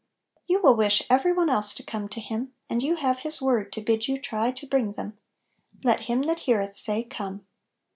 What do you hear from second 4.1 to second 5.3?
try to bring them: